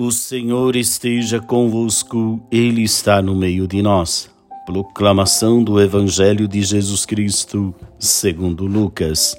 O 0.00 0.12
Senhor 0.12 0.76
esteja 0.76 1.40
convosco, 1.40 2.40
Ele 2.52 2.84
está 2.84 3.20
no 3.20 3.34
meio 3.34 3.66
de 3.66 3.82
nós. 3.82 4.30
Proclamação 4.64 5.60
do 5.60 5.80
Evangelho 5.80 6.46
de 6.46 6.62
Jesus 6.62 7.04
Cristo, 7.04 7.74
segundo 7.98 8.64
Lucas. 8.64 9.36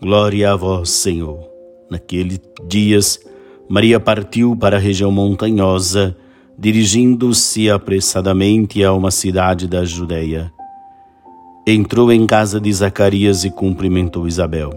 Glória 0.00 0.52
a 0.52 0.54
vós, 0.54 0.90
Senhor. 0.90 1.40
Naqueles 1.90 2.40
dias, 2.68 3.18
Maria 3.68 3.98
partiu 3.98 4.54
para 4.54 4.76
a 4.76 4.78
região 4.78 5.10
montanhosa, 5.10 6.16
dirigindo-se 6.56 7.68
apressadamente 7.68 8.84
a 8.84 8.92
uma 8.92 9.10
cidade 9.10 9.66
da 9.66 9.84
Judéia. 9.84 10.52
Entrou 11.66 12.12
em 12.12 12.24
casa 12.28 12.60
de 12.60 12.72
Zacarias 12.72 13.44
e 13.44 13.50
cumprimentou 13.50 14.28
Isabel. 14.28 14.70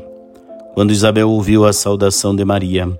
Quando 0.73 0.89
Isabel 0.89 1.29
ouviu 1.29 1.65
a 1.65 1.71
saudação 1.71 2.35
de 2.35 2.43
Maria, 2.43 2.99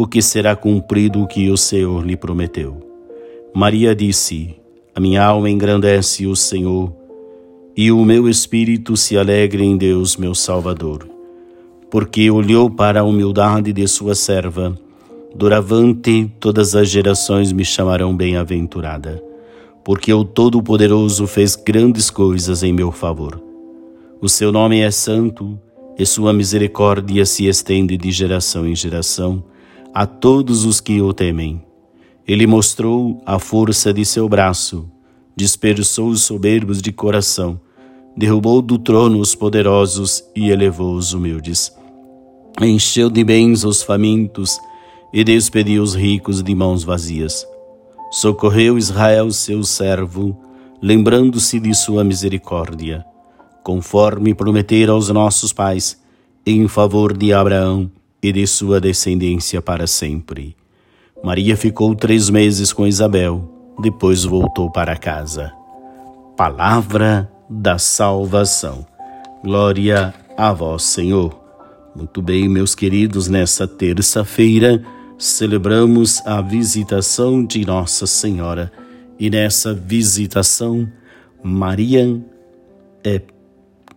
porque 0.00 0.22
será 0.22 0.56
cumprido 0.56 1.20
o 1.20 1.26
que 1.26 1.50
o 1.50 1.58
Senhor 1.58 2.02
lhe 2.06 2.16
prometeu. 2.16 2.78
Maria 3.54 3.94
disse: 3.94 4.56
A 4.94 4.98
minha 4.98 5.22
alma 5.22 5.50
engrandece 5.50 6.26
o 6.26 6.34
Senhor, 6.34 6.90
e 7.76 7.92
o 7.92 8.02
meu 8.02 8.26
espírito 8.26 8.96
se 8.96 9.18
alegra 9.18 9.62
em 9.62 9.76
Deus, 9.76 10.16
meu 10.16 10.34
Salvador, 10.34 11.06
porque 11.90 12.30
olhou 12.30 12.70
para 12.70 13.00
a 13.00 13.04
humildade 13.04 13.74
de 13.74 13.86
sua 13.86 14.14
serva. 14.14 14.74
Doravante 15.34 16.32
todas 16.40 16.74
as 16.74 16.88
gerações 16.88 17.52
me 17.52 17.62
chamarão 17.62 18.16
bem-aventurada, 18.16 19.22
porque 19.84 20.14
o 20.14 20.24
Todo-Poderoso 20.24 21.26
fez 21.26 21.54
grandes 21.54 22.08
coisas 22.08 22.62
em 22.62 22.72
meu 22.72 22.90
favor. 22.90 23.38
O 24.18 24.30
seu 24.30 24.50
nome 24.50 24.80
é 24.80 24.90
santo, 24.90 25.58
e 25.98 26.06
sua 26.06 26.32
misericórdia 26.32 27.26
se 27.26 27.46
estende 27.46 27.98
de 27.98 28.10
geração 28.10 28.66
em 28.66 28.74
geração 28.74 29.44
a 29.92 30.06
todos 30.06 30.64
os 30.64 30.80
que 30.80 31.00
o 31.00 31.12
temem. 31.12 31.62
Ele 32.26 32.46
mostrou 32.46 33.20
a 33.26 33.38
força 33.38 33.92
de 33.92 34.04
seu 34.04 34.28
braço, 34.28 34.88
dispersou 35.34 36.08
os 36.08 36.22
soberbos 36.22 36.80
de 36.80 36.92
coração, 36.92 37.60
derrubou 38.16 38.62
do 38.62 38.78
trono 38.78 39.18
os 39.18 39.34
poderosos 39.34 40.22
e 40.34 40.50
elevou 40.50 40.94
os 40.94 41.12
humildes. 41.12 41.72
Encheu 42.60 43.10
de 43.10 43.24
bens 43.24 43.64
os 43.64 43.82
famintos 43.82 44.58
e 45.12 45.24
despediu 45.24 45.82
os 45.82 45.94
ricos 45.94 46.42
de 46.42 46.54
mãos 46.54 46.84
vazias. 46.84 47.46
Socorreu 48.12 48.76
Israel, 48.76 49.30
seu 49.32 49.64
servo, 49.64 50.36
lembrando-se 50.82 51.58
de 51.58 51.74
sua 51.74 52.04
misericórdia, 52.04 53.04
conforme 53.62 54.34
prometera 54.34 54.92
aos 54.92 55.08
nossos 55.08 55.52
pais, 55.52 56.00
em 56.44 56.66
favor 56.68 57.16
de 57.16 57.32
Abraão 57.32 57.90
e 58.22 58.32
de 58.32 58.46
sua 58.46 58.80
descendência 58.80 59.60
para 59.62 59.86
sempre. 59.86 60.56
Maria 61.22 61.56
ficou 61.56 61.94
três 61.94 62.30
meses 62.30 62.72
com 62.72 62.86
Isabel, 62.86 63.74
depois 63.80 64.24
voltou 64.24 64.70
para 64.70 64.96
casa. 64.96 65.52
Palavra 66.36 67.30
da 67.48 67.78
salvação. 67.78 68.86
Glória 69.42 70.14
a 70.36 70.52
vós, 70.52 70.82
Senhor. 70.84 71.38
Muito 71.94 72.22
bem, 72.22 72.48
meus 72.48 72.74
queridos, 72.74 73.28
nessa 73.28 73.66
terça-feira 73.66 74.82
celebramos 75.20 76.26
a 76.26 76.40
visitação 76.40 77.44
de 77.44 77.66
Nossa 77.66 78.06
Senhora 78.06 78.72
e 79.18 79.28
nessa 79.28 79.74
visitação 79.74 80.90
Maria 81.42 82.18
é 83.04 83.20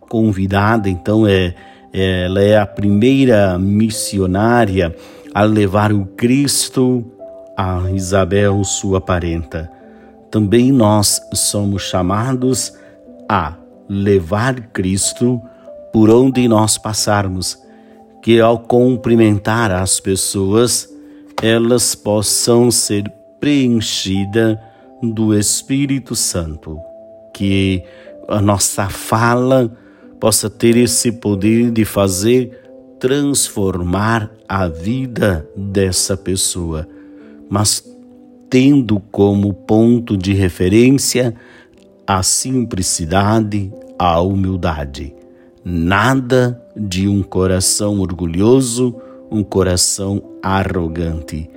convidada, 0.01 0.89
então 0.89 1.25
é 1.25 1.55
ela 1.93 2.41
é 2.41 2.57
a 2.57 2.65
primeira 2.65 3.59
missionária 3.59 4.95
a 5.33 5.43
levar 5.43 5.93
o 5.93 6.05
Cristo 6.07 7.05
a 7.55 7.91
Isabel, 7.91 8.63
sua 8.63 8.99
parenta. 8.99 9.71
Também 10.31 10.71
nós 10.71 11.21
somos 11.33 11.83
chamados 11.83 12.73
a 13.29 13.55
levar 13.87 14.69
Cristo 14.69 15.39
por 15.91 16.09
onde 16.09 16.47
nós 16.47 16.77
passarmos, 16.77 17.61
que 18.23 18.39
ao 18.39 18.57
cumprimentar 18.57 19.71
as 19.71 19.99
pessoas, 19.99 20.89
elas 21.41 21.93
possam 21.93 22.71
ser 22.71 23.03
preenchidas 23.39 24.57
do 25.01 25.37
Espírito 25.37 26.15
Santo, 26.15 26.79
que 27.33 27.83
a 28.27 28.41
nossa 28.41 28.89
fala 28.89 29.71
possa 30.23 30.49
ter 30.49 30.77
esse 30.77 31.11
poder 31.11 31.69
de 31.69 31.83
fazer 31.83 32.57
transformar 32.97 34.31
a 34.47 34.69
vida 34.69 35.45
dessa 35.53 36.15
pessoa, 36.15 36.87
mas 37.49 37.83
tendo 38.49 39.01
como 39.11 39.53
ponto 39.53 40.15
de 40.15 40.31
referência 40.31 41.35
a 42.07 42.23
simplicidade, 42.23 43.69
a 43.99 44.21
humildade. 44.21 45.13
Nada 45.61 46.57
de 46.73 47.05
um 47.09 47.21
coração 47.21 47.99
orgulhoso, 47.99 48.95
um 49.29 49.43
coração 49.43 50.23
arrogante. 50.41 51.49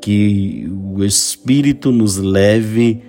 Que 0.00 0.72
o 0.94 1.02
Espírito 1.02 1.90
nos 1.90 2.18
leve 2.18 3.02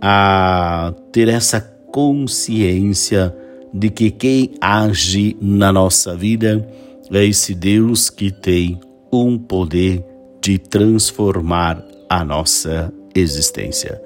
a 0.00 0.94
ter 1.10 1.26
essa 1.26 1.60
consciência 1.60 3.34
de 3.72 3.90
que 3.90 4.10
quem 4.10 4.52
age 4.60 5.36
na 5.40 5.72
nossa 5.72 6.16
vida 6.16 6.66
é 7.12 7.24
esse 7.24 7.54
Deus 7.54 8.08
que 8.10 8.30
tem 8.30 8.80
um 9.12 9.38
poder 9.38 10.04
de 10.40 10.58
transformar 10.58 11.84
a 12.08 12.24
nossa 12.24 12.92
existência. 13.14 14.00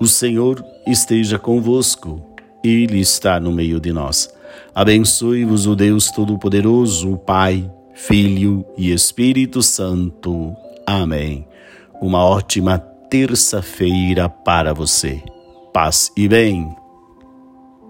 O 0.00 0.06
Senhor 0.06 0.64
esteja 0.86 1.38
convosco, 1.38 2.24
Ele 2.62 3.00
está 3.00 3.40
no 3.40 3.52
meio 3.52 3.80
de 3.80 3.92
nós. 3.92 4.32
Abençoe-vos 4.74 5.66
o 5.66 5.74
Deus 5.74 6.10
Todo-Poderoso, 6.10 7.16
Pai, 7.18 7.68
Filho 7.94 8.64
e 8.76 8.92
Espírito 8.92 9.62
Santo. 9.62 10.54
Amém. 10.86 11.46
Uma 12.00 12.24
ótima 12.24 12.78
terça-feira 12.78 14.28
para 14.28 14.72
você. 14.72 15.20
Paz 15.72 16.12
e 16.16 16.28
bem. 16.28 16.77